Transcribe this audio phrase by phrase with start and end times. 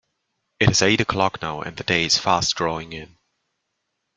[0.59, 3.19] It is eight o'clock now, and the day is fast drawing in.